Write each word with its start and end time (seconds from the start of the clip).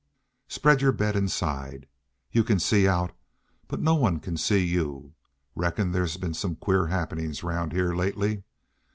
Spread 0.47 0.81
your 0.81 0.91
bed 0.93 1.15
inside. 1.15 1.87
You 2.31 2.43
can 2.43 2.57
see 2.59 2.87
out, 2.87 3.11
but 3.67 3.79
no 3.79 3.93
one 3.93 4.19
can 4.19 4.35
see 4.35 4.65
you. 4.65 5.13
Reckon 5.55 5.91
there's 5.91 6.17
been 6.17 6.33
some 6.33 6.55
queer 6.55 6.87
happenin's 6.87 7.43
'round 7.43 7.71
heah 7.71 7.93
lately. 7.95 8.41